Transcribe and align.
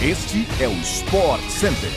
Este 0.00 0.46
é 0.62 0.68
o 0.68 0.72
Sport 0.74 1.42
Center. 1.48 1.90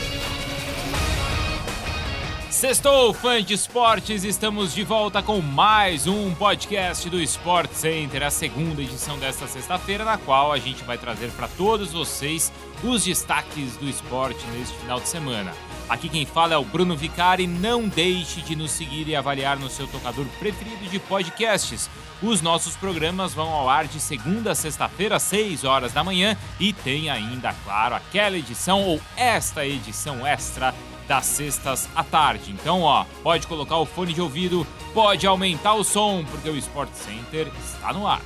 Sextou, 2.50 3.14
fã 3.14 3.40
de 3.40 3.54
esportes, 3.54 4.24
estamos 4.24 4.74
de 4.74 4.82
volta 4.82 5.22
com 5.22 5.40
mais 5.40 6.08
um 6.08 6.34
podcast 6.34 7.08
do 7.08 7.22
Sport 7.22 7.70
Center, 7.70 8.24
a 8.24 8.30
segunda 8.30 8.82
edição 8.82 9.16
desta 9.20 9.46
sexta-feira, 9.46 10.04
na 10.04 10.18
qual 10.18 10.50
a 10.50 10.58
gente 10.58 10.82
vai 10.82 10.98
trazer 10.98 11.30
para 11.30 11.46
todos 11.46 11.92
vocês 11.92 12.52
os 12.82 13.04
destaques 13.04 13.76
do 13.76 13.88
esporte 13.88 14.44
neste 14.48 14.74
final 14.78 14.98
de 14.98 15.08
semana. 15.08 15.52
Aqui 15.88 16.08
quem 16.08 16.24
fala 16.24 16.54
é 16.54 16.56
o 16.56 16.64
Bruno 16.64 16.96
Vicari. 16.96 17.46
Não 17.46 17.88
deixe 17.88 18.40
de 18.40 18.56
nos 18.56 18.70
seguir 18.70 19.08
e 19.08 19.16
avaliar 19.16 19.58
no 19.58 19.68
seu 19.68 19.86
tocador 19.86 20.24
preferido 20.38 20.86
de 20.88 20.98
podcasts. 20.98 21.90
Os 22.22 22.40
nossos 22.40 22.76
programas 22.76 23.34
vão 23.34 23.48
ao 23.48 23.68
ar 23.68 23.86
de 23.86 24.00
segunda 24.00 24.52
a 24.52 24.54
sexta-feira, 24.54 25.16
às 25.16 25.22
6 25.24 25.64
horas 25.64 25.92
da 25.92 26.04
manhã. 26.04 26.36
E 26.58 26.72
tem 26.72 27.10
ainda, 27.10 27.52
claro, 27.64 27.94
aquela 27.94 28.36
edição 28.38 28.82
ou 28.82 29.00
esta 29.16 29.66
edição 29.66 30.26
extra 30.26 30.74
das 31.08 31.26
sextas 31.26 31.88
à 31.94 32.02
tarde. 32.02 32.52
Então, 32.52 32.82
ó, 32.82 33.04
pode 33.22 33.46
colocar 33.46 33.76
o 33.76 33.86
fone 33.86 34.12
de 34.12 34.20
ouvido, 34.20 34.66
pode 34.94 35.26
aumentar 35.26 35.74
o 35.74 35.84
som, 35.84 36.24
porque 36.24 36.48
o 36.48 36.56
Sport 36.56 36.92
Center 36.94 37.48
está 37.62 37.92
no 37.92 38.06
ar. 38.06 38.22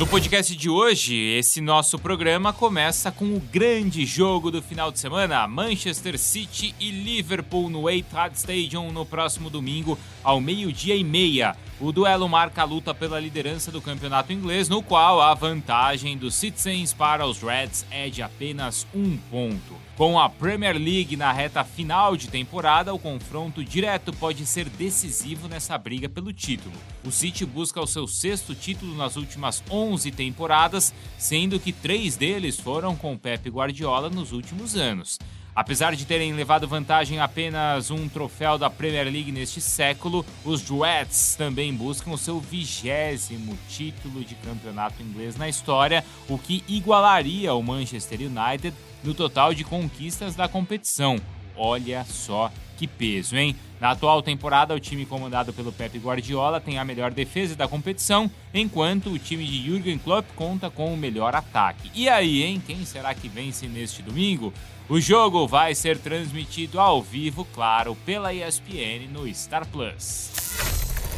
No 0.00 0.06
podcast 0.06 0.56
de 0.56 0.70
hoje, 0.70 1.14
esse 1.14 1.60
nosso 1.60 1.98
programa 1.98 2.54
começa 2.54 3.12
com 3.12 3.36
o 3.36 3.38
grande 3.38 4.06
jogo 4.06 4.50
do 4.50 4.62
final 4.62 4.90
de 4.90 4.98
semana: 4.98 5.46
Manchester 5.46 6.18
City 6.18 6.74
e 6.80 6.90
Liverpool 6.90 7.68
no 7.68 7.86
Etihad 7.90 8.34
Stadium 8.34 8.90
no 8.90 9.04
próximo 9.04 9.50
domingo, 9.50 9.98
ao 10.24 10.40
meio-dia 10.40 10.96
e 10.96 11.04
meia. 11.04 11.54
O 11.78 11.92
duelo 11.92 12.28
marca 12.28 12.62
a 12.62 12.64
luta 12.64 12.94
pela 12.94 13.20
liderança 13.20 13.70
do 13.70 13.80
campeonato 13.80 14.32
inglês, 14.32 14.68
no 14.70 14.82
qual 14.82 15.20
a 15.20 15.34
vantagem 15.34 16.16
dos 16.16 16.34
Citizens 16.34 16.92
para 16.92 17.26
os 17.26 17.42
Reds 17.42 17.86
é 17.90 18.08
de 18.10 18.22
apenas 18.22 18.86
um 18.94 19.16
ponto. 19.30 19.74
Com 19.96 20.18
a 20.18 20.28
Premier 20.28 20.76
League 20.76 21.16
na 21.16 21.32
reta 21.32 21.64
final 21.64 22.16
de 22.16 22.28
temporada, 22.28 22.92
o 22.92 22.98
confronto 22.98 23.64
direto 23.64 24.12
pode 24.12 24.44
ser 24.46 24.68
decisivo 24.68 25.48
nessa 25.48 25.76
briga 25.78 26.08
pelo 26.08 26.32
título. 26.32 26.74
O 27.02 27.10
City 27.10 27.46
busca 27.46 27.80
o 27.80 27.86
seu 27.86 28.06
sexto 28.06 28.54
título 28.54 28.94
nas 28.94 29.16
últimas 29.16 29.62
11 29.70 29.89
temporadas, 30.10 30.92
sendo 31.18 31.58
que 31.58 31.72
três 31.72 32.16
deles 32.16 32.58
foram 32.58 32.94
com 32.94 33.16
Pep 33.16 33.48
Guardiola 33.48 34.10
nos 34.10 34.32
últimos 34.32 34.76
anos. 34.76 35.18
Apesar 35.54 35.96
de 35.96 36.06
terem 36.06 36.32
levado 36.32 36.68
vantagem 36.68 37.18
apenas 37.18 37.90
um 37.90 38.08
troféu 38.08 38.56
da 38.56 38.70
Premier 38.70 39.04
League 39.04 39.32
neste 39.32 39.60
século, 39.60 40.24
os 40.44 40.62
Reds 40.70 41.34
também 41.36 41.74
buscam 41.74 42.16
seu 42.16 42.40
vigésimo 42.40 43.58
título 43.68 44.24
de 44.24 44.36
campeonato 44.36 45.02
inglês 45.02 45.36
na 45.36 45.48
história, 45.48 46.04
o 46.28 46.38
que 46.38 46.62
igualaria 46.68 47.52
o 47.52 47.62
Manchester 47.62 48.20
United 48.20 48.74
no 49.02 49.12
total 49.12 49.52
de 49.52 49.64
conquistas 49.64 50.36
da 50.36 50.48
competição. 50.48 51.16
Olha 51.62 52.06
só 52.08 52.50
que 52.78 52.86
peso, 52.86 53.36
hein? 53.36 53.54
Na 53.78 53.90
atual 53.90 54.22
temporada, 54.22 54.74
o 54.74 54.80
time 54.80 55.04
comandado 55.04 55.52
pelo 55.52 55.70
Pep 55.70 55.98
Guardiola 55.98 56.58
tem 56.58 56.78
a 56.78 56.84
melhor 56.86 57.10
defesa 57.10 57.54
da 57.54 57.68
competição, 57.68 58.30
enquanto 58.54 59.10
o 59.10 59.18
time 59.18 59.44
de 59.44 59.62
Jürgen 59.66 59.98
Klopp 59.98 60.26
conta 60.34 60.70
com 60.70 60.92
o 60.94 60.96
melhor 60.96 61.34
ataque. 61.34 61.90
E 61.94 62.08
aí, 62.08 62.42
hein? 62.42 62.62
Quem 62.66 62.82
será 62.86 63.14
que 63.14 63.28
vence 63.28 63.66
neste 63.66 64.02
domingo? 64.02 64.54
O 64.88 64.98
jogo 64.98 65.46
vai 65.46 65.74
ser 65.74 65.98
transmitido 65.98 66.80
ao 66.80 67.02
vivo, 67.02 67.44
claro, 67.52 67.94
pela 68.06 68.32
ESPN 68.32 69.08
no 69.12 69.32
Star 69.34 69.66
Plus. 69.66 70.69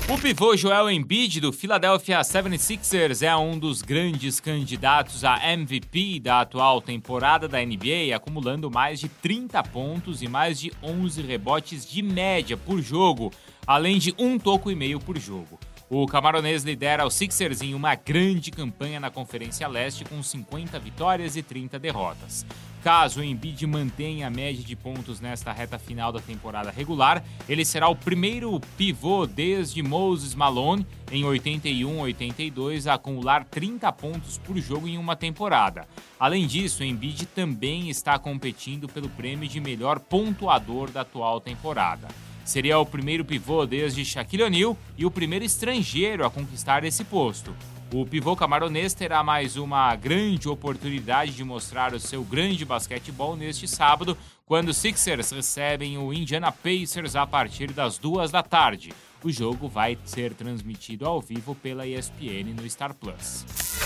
O 0.09 0.19
pivô 0.19 0.57
Joel 0.57 0.91
Embiid 0.91 1.41
do 1.41 1.53
Philadelphia 1.53 2.21
76ers 2.21 3.23
é 3.23 3.35
um 3.37 3.57
dos 3.57 3.83
grandes 3.83 4.41
candidatos 4.41 5.25
a 5.25 5.39
MVP 5.53 6.19
da 6.19 6.41
atual 6.41 6.83
temporada 6.83 7.47
da 7.47 7.65
NBA, 7.65 8.15
acumulando 8.15 8.71
mais 8.71 8.99
de 8.99 9.09
30 9.09 9.63
pontos 9.63 10.21
e 10.21 10.29
mais 10.29 10.59
de 10.59 10.73
11 10.83 11.23
rebotes 11.23 11.87
de 11.87 12.03
média 12.03 12.57
por 12.57 12.83
jogo, 12.83 13.33
além 13.65 13.99
de 13.99 14.13
um 14.19 14.39
toco 14.39 14.71
e 14.71 14.75
meio 14.75 14.99
por 14.99 15.17
jogo. 15.19 15.59
O 15.95 16.07
camaronês 16.07 16.65
lidera 16.65 17.07
os 17.07 17.13
Sixers 17.13 17.61
em 17.61 17.75
uma 17.75 17.95
grande 17.95 18.51
campanha 18.51 18.99
na 18.99 19.11
Conferência 19.11 19.69
Leste 19.69 20.07
com 20.07 20.23
50 20.23 20.79
vitórias 20.79 21.37
e 21.37 21.43
30 21.43 21.79
derrotas. 21.79 22.47
Caso 22.83 23.21
o 23.21 23.23
Embiid 23.23 23.67
mantenha 23.67 24.29
a 24.29 24.31
média 24.31 24.65
de 24.65 24.75
pontos 24.75 25.21
nesta 25.21 25.53
reta 25.53 25.79
final 25.79 26.11
da 26.11 26.19
temporada 26.19 26.71
regular, 26.71 27.23
ele 27.47 27.63
será 27.63 27.91
o 27.91 27.95
primeiro 27.95 28.59
pivô 28.79 29.27
desde 29.27 29.83
Moses 29.83 30.35
Malone 30.35 30.87
em 31.11 31.25
81-82 31.25 32.87
a 32.87 32.95
acumular 32.95 33.45
30 33.45 33.93
pontos 33.93 34.39
por 34.39 34.57
jogo 34.57 34.89
em 34.89 34.97
uma 34.97 35.15
temporada. 35.15 35.87
Além 36.19 36.47
disso, 36.47 36.83
o 36.83 36.87
Embiid 36.87 37.27
também 37.27 37.91
está 37.91 38.19
competindo 38.19 38.89
pelo 38.89 39.11
prêmio 39.11 39.47
de 39.47 39.61
melhor 39.61 39.99
pontuador 40.01 40.91
da 40.91 41.03
atual 41.03 41.39
temporada. 41.39 42.09
Seria 42.45 42.79
o 42.79 42.87
primeiro 42.87 43.25
pivô 43.25 43.65
desde 43.65 44.05
Shaquille 44.05 44.43
O'Neal 44.43 44.77
e 44.97 45.07
o 45.07 45.11
primeiro 45.11 45.45
estrangeiro 45.45 46.27
a 46.27 46.31
conquistar 46.31 46.85
esse 46.85 47.05
posto. 47.05 47.55
O 47.93 48.07
pivô 48.07 48.35
camaronês 48.35 48.95
terá 48.95 49.23
mais 49.23 49.57
uma 49.57 49.95
grande 49.95 50.49
oportunidade 50.49 51.33
de 51.33 51.45
mostrar 51.45 51.93
o 51.93 52.01
seu 52.01 52.25
grande 52.25 52.65
basquetebol 52.65 53.37
neste 53.37 53.69
sábado, 53.69 54.17
quando 54.47 54.71
os 54.71 54.79
Sixers 54.79 55.31
recebem 55.31 55.99
o 55.99 56.13
Indiana 56.13 56.51
Pacers 56.51 57.15
a 57.15 57.27
partir 57.27 57.71
das 57.71 57.99
duas 57.99 58.31
da 58.31 58.43
tarde. 58.43 58.93
O 59.23 59.31
jogo 59.31 59.69
vai 59.69 59.97
ser 60.05 60.35
transmitido 60.35 61.07
ao 61.07 61.21
vivo 61.21 61.55
pela 61.55 61.87
ESPN 61.87 62.55
no 62.57 62.69
Star 62.69 62.95
Plus. 62.95 63.82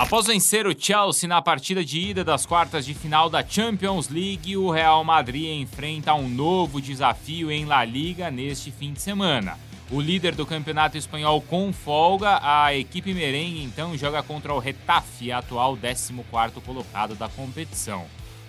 Após 0.00 0.26
vencer 0.26 0.66
o 0.66 0.74
Chelsea 0.74 1.28
na 1.28 1.42
partida 1.42 1.84
de 1.84 2.00
ida 2.00 2.24
das 2.24 2.46
quartas 2.46 2.86
de 2.86 2.94
final 2.94 3.28
da 3.28 3.46
Champions 3.46 4.08
League, 4.08 4.56
o 4.56 4.70
Real 4.70 5.04
Madrid 5.04 5.60
enfrenta 5.60 6.14
um 6.14 6.26
novo 6.26 6.80
desafio 6.80 7.50
em 7.50 7.66
La 7.66 7.84
Liga 7.84 8.30
neste 8.30 8.70
fim 8.70 8.94
de 8.94 9.02
semana. 9.02 9.58
O 9.90 10.00
líder 10.00 10.34
do 10.34 10.46
campeonato 10.46 10.96
espanhol 10.96 11.42
com 11.42 11.70
folga, 11.70 12.40
a 12.42 12.74
equipe 12.74 13.12
merengue 13.12 13.62
então 13.62 13.94
joga 13.94 14.22
contra 14.22 14.54
o 14.54 14.58
Retafe, 14.58 15.30
atual 15.30 15.76
14º 15.76 16.62
colocado 16.64 17.14
da 17.14 17.28
competição. 17.28 18.06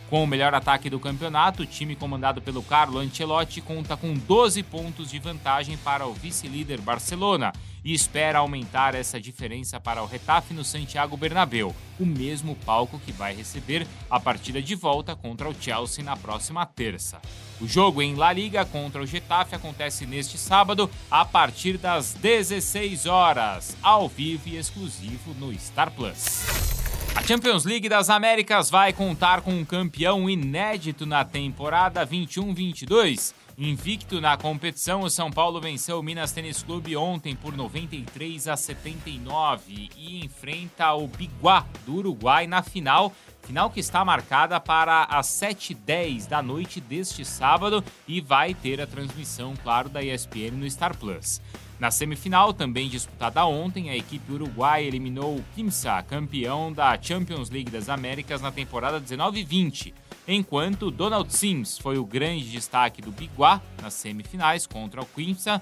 Com 0.10 0.24
o 0.24 0.28
melhor 0.28 0.56
ataque 0.56 0.90
do 0.90 1.02
campeonato, 1.02 1.64
o 1.64 1.66
time 1.66 1.98
comandado 1.98 2.42
pelo 2.42 2.64
Carlo 2.64 2.98
Ancelotti 2.98 3.60
conta 3.60 3.98
com 3.98 4.14
12 4.14 4.64
pontos 4.64 5.12
de 5.12 5.20
vantagem 5.20 5.76
para 5.76 6.08
o 6.08 6.14
vice-líder 6.14 6.80
Barcelona 6.80 7.52
e 7.84 7.94
espera 7.94 8.40
aumentar 8.40 8.96
essa 8.96 9.20
diferença 9.20 9.80
para 9.80 10.04
o 10.04 10.06
Retafe 10.06 10.54
no 10.54 10.64
Santiago 10.64 11.18
Bernabéu, 11.18 11.76
o 12.00 12.06
mesmo 12.06 12.56
palco 12.66 13.00
que 13.00 13.12
vai 13.12 13.36
receber 13.36 13.88
a 14.10 14.20
partida 14.20 14.62
de 14.62 14.76
volta 14.76 15.16
contra 15.16 15.50
o 15.50 15.56
Chelsea 15.60 16.04
na 16.04 16.16
próxima 16.16 16.66
terça. 16.66 17.22
O 17.60 17.68
jogo 17.68 18.02
em 18.02 18.16
La 18.16 18.34
Liga 18.34 18.66
contra 18.66 19.02
o 19.02 19.06
Getafe 19.06 19.56
acontece 19.56 20.06
neste 20.06 20.38
sábado 20.38 20.90
a 21.10 21.24
partir 21.24 21.78
das 21.78 22.14
16 22.14 23.06
horas, 23.06 23.78
ao 23.82 24.08
vivo 24.08 24.50
e 24.50 24.58
exclusivo 24.58 25.34
no 25.36 25.54
Star 25.60 25.92
Plus. 25.92 26.46
A 27.14 27.22
Champions 27.22 27.66
League 27.66 27.90
das 27.90 28.10
Américas 28.10 28.70
vai 28.70 28.94
contar 28.94 29.42
com 29.42 29.52
um 29.52 29.66
campeão 29.66 30.30
inédito 30.30 31.06
na 31.06 31.26
temporada 31.26 32.08
21-22 32.08 33.34
Invicto 33.58 34.22
na 34.22 34.38
competição, 34.38 35.02
o 35.02 35.10
São 35.10 35.30
Paulo 35.30 35.60
venceu 35.60 36.00
o 36.00 36.04
Minas 36.04 36.32
Tênis 36.32 36.64
Clube 36.64 36.96
ontem 36.96 37.36
por 37.36 37.56
93 37.56 38.48
a 38.48 38.56
79 38.56 39.90
e 39.98 40.24
enfrenta 40.24 40.94
o 40.94 41.08
Biguá 41.08 41.66
do 41.86 41.96
Uruguai 41.96 42.48
na 42.48 42.64
final. 42.64 43.14
Final 43.44 43.70
que 43.70 43.80
está 43.80 44.06
marcada 44.06 44.60
para 44.60 45.04
as 45.06 45.28
7h10 45.28 46.28
da 46.28 46.42
noite 46.42 46.80
deste 46.80 47.26
sábado 47.26 47.84
e 48.08 48.22
vai 48.22 48.54
ter 48.54 48.80
a 48.80 48.88
transmissão, 48.88 49.54
claro, 49.62 49.90
da 49.90 50.04
ESPN 50.04 50.52
no 50.52 50.70
Star 50.70 50.96
Plus. 50.98 51.42
Na 51.80 51.90
semifinal, 51.90 52.54
também 52.54 52.88
disputada 52.88 53.44
ontem, 53.46 53.90
a 53.90 53.98
equipe 53.98 54.32
uruguaia 54.32 54.86
eliminou 54.86 55.36
o 55.36 55.46
Kimsa, 55.56 56.04
campeão 56.04 56.72
da 56.72 56.98
Champions 57.02 57.50
League 57.50 57.72
das 57.72 57.90
Américas 57.90 58.42
na 58.42 58.52
temporada 58.52 59.02
19-20 59.02 59.94
enquanto 60.28 60.92
Donald 60.92 61.34
Sims 61.34 61.78
foi 61.78 61.98
o 61.98 62.06
grande 62.06 62.50
destaque 62.52 63.02
do 63.02 63.12
Biguá 63.12 63.62
nas 63.82 63.94
semifinais 63.94 64.66
contra 64.66 65.02
o 65.02 65.06
Quimsa. 65.06 65.62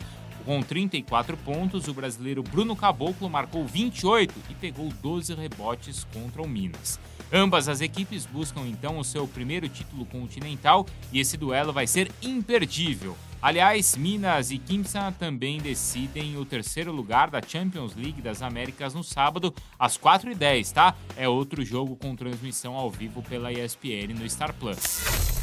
Com 0.50 0.64
34 0.64 1.38
pontos, 1.38 1.88
o 1.88 1.94
brasileiro 1.94 2.42
Bruno 2.42 2.76
Caboclo 2.76 3.30
marcou 3.30 3.68
28 3.68 4.34
e 4.50 4.56
pegou 4.56 4.90
12 4.90 5.36
rebotes 5.36 6.08
contra 6.12 6.42
o 6.42 6.50
Minas. 6.50 7.00
Ambas 7.32 7.70
as 7.70 7.82
equipes 7.82 8.26
buscam 8.26 8.62
então 8.62 8.98
o 8.98 9.04
seu 9.04 9.28
primeiro 9.28 9.70
título 9.70 10.08
continental 10.08 10.88
e 11.14 11.20
esse 11.20 11.38
duelo 11.38 11.72
vai 11.72 11.86
ser 11.86 12.12
imperdível. 12.20 13.16
Aliás, 13.40 13.96
Minas 13.96 14.50
e 14.50 14.58
Kimsa 14.58 15.14
também 15.20 15.60
decidem 15.60 16.36
o 16.36 16.44
terceiro 16.44 16.92
lugar 16.92 17.30
da 17.30 17.44
Champions 17.48 17.96
League 17.96 18.20
das 18.20 18.42
Américas 18.42 18.96
no 18.96 19.04
sábado, 19.04 19.54
às 19.78 20.00
4h10, 20.00 20.72
tá? 20.72 20.96
É 21.16 21.30
outro 21.30 21.64
jogo 21.64 21.96
com 21.96 22.16
transmissão 22.16 22.74
ao 22.74 22.90
vivo 22.90 23.22
pela 23.22 23.54
ESPN 23.54 24.16
no 24.18 24.28
Star 24.28 24.52
Plus. 24.56 25.39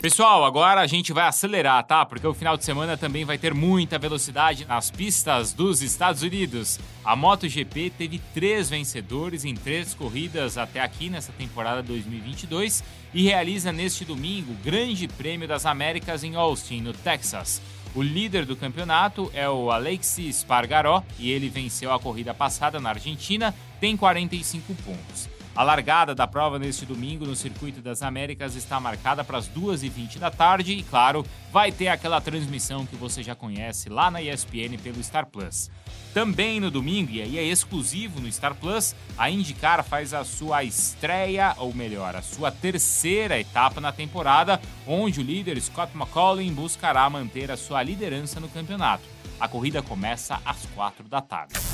Pessoal, 0.00 0.44
agora 0.44 0.80
a 0.80 0.86
gente 0.86 1.12
vai 1.12 1.26
acelerar, 1.26 1.82
tá? 1.82 2.06
Porque 2.06 2.24
o 2.24 2.32
final 2.32 2.56
de 2.56 2.64
semana 2.64 2.96
também 2.96 3.24
vai 3.24 3.36
ter 3.36 3.52
muita 3.52 3.98
velocidade 3.98 4.64
nas 4.64 4.92
pistas 4.92 5.52
dos 5.52 5.82
Estados 5.82 6.22
Unidos. 6.22 6.78
A 7.04 7.16
MotoGP 7.16 7.90
teve 7.98 8.20
três 8.32 8.70
vencedores 8.70 9.44
em 9.44 9.56
três 9.56 9.94
corridas 9.94 10.56
até 10.56 10.80
aqui 10.80 11.10
nessa 11.10 11.32
temporada 11.32 11.82
2022 11.82 12.84
e 13.12 13.24
realiza 13.24 13.72
neste 13.72 14.04
domingo 14.04 14.52
o 14.52 14.64
Grande 14.64 15.08
Prêmio 15.08 15.48
das 15.48 15.66
Américas 15.66 16.22
em 16.22 16.36
Austin, 16.36 16.80
no 16.80 16.92
Texas. 16.92 17.60
O 17.92 18.00
líder 18.00 18.44
do 18.44 18.54
campeonato 18.54 19.28
é 19.34 19.48
o 19.50 19.72
Alexis 19.72 20.36
Spargaró 20.36 21.02
e 21.18 21.32
ele 21.32 21.48
venceu 21.48 21.92
a 21.92 21.98
corrida 21.98 22.32
passada 22.32 22.78
na 22.78 22.90
Argentina, 22.90 23.52
tem 23.80 23.96
45 23.96 24.74
pontos. 24.76 25.37
A 25.58 25.64
largada 25.64 26.14
da 26.14 26.24
prova 26.24 26.56
neste 26.56 26.86
domingo 26.86 27.26
no 27.26 27.34
Circuito 27.34 27.80
das 27.80 28.00
Américas 28.00 28.54
está 28.54 28.78
marcada 28.78 29.24
para 29.24 29.38
as 29.38 29.48
2h20 29.48 30.16
da 30.16 30.30
tarde 30.30 30.72
e, 30.72 30.84
claro, 30.84 31.26
vai 31.50 31.72
ter 31.72 31.88
aquela 31.88 32.20
transmissão 32.20 32.86
que 32.86 32.94
você 32.94 33.24
já 33.24 33.34
conhece 33.34 33.88
lá 33.88 34.08
na 34.08 34.22
ESPN 34.22 34.78
pelo 34.80 35.02
Star 35.02 35.26
Plus. 35.26 35.68
Também 36.14 36.60
no 36.60 36.70
domingo, 36.70 37.10
e 37.10 37.20
aí 37.20 37.36
é 37.36 37.42
exclusivo 37.42 38.20
no 38.20 38.30
Star 38.30 38.54
Plus, 38.54 38.94
a 39.18 39.28
IndyCar 39.28 39.82
faz 39.82 40.14
a 40.14 40.22
sua 40.22 40.62
estreia, 40.62 41.56
ou 41.58 41.74
melhor, 41.74 42.14
a 42.14 42.22
sua 42.22 42.52
terceira 42.52 43.36
etapa 43.40 43.80
na 43.80 43.90
temporada, 43.90 44.60
onde 44.86 45.18
o 45.18 45.24
líder 45.24 45.60
Scott 45.60 45.90
McCauley 45.92 46.48
buscará 46.52 47.10
manter 47.10 47.50
a 47.50 47.56
sua 47.56 47.82
liderança 47.82 48.38
no 48.38 48.48
campeonato. 48.48 49.02
A 49.40 49.48
corrida 49.48 49.82
começa 49.82 50.40
às 50.44 50.66
4 50.66 51.08
da 51.08 51.20
tarde. 51.20 51.67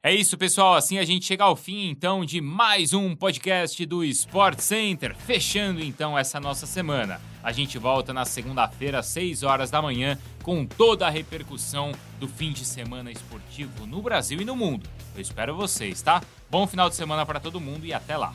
É 0.00 0.14
isso, 0.14 0.38
pessoal. 0.38 0.76
Assim 0.76 0.96
a 0.98 1.04
gente 1.04 1.26
chega 1.26 1.42
ao 1.42 1.56
fim, 1.56 1.88
então, 1.88 2.24
de 2.24 2.40
mais 2.40 2.92
um 2.92 3.16
podcast 3.16 3.84
do 3.84 4.04
Sport 4.04 4.60
Center, 4.60 5.16
fechando 5.16 5.82
então 5.82 6.16
essa 6.16 6.38
nossa 6.38 6.66
semana. 6.66 7.20
A 7.42 7.50
gente 7.50 7.78
volta 7.78 8.12
na 8.12 8.24
segunda-feira, 8.24 9.00
às 9.00 9.06
6 9.06 9.42
horas 9.42 9.72
da 9.72 9.82
manhã, 9.82 10.16
com 10.40 10.64
toda 10.64 11.04
a 11.06 11.10
repercussão 11.10 11.90
do 12.20 12.28
fim 12.28 12.52
de 12.52 12.64
semana 12.64 13.10
esportivo 13.10 13.86
no 13.86 14.00
Brasil 14.00 14.40
e 14.40 14.44
no 14.44 14.54
mundo. 14.54 14.88
Eu 15.16 15.20
espero 15.20 15.56
vocês, 15.56 16.00
tá? 16.00 16.22
Bom 16.48 16.64
final 16.64 16.88
de 16.88 16.94
semana 16.94 17.26
para 17.26 17.40
todo 17.40 17.60
mundo 17.60 17.84
e 17.84 17.92
até 17.92 18.16
lá. 18.16 18.32